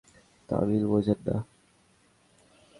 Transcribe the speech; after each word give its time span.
তামিল 0.49 0.83
বোঝেন 0.91 1.19
না? 1.27 1.35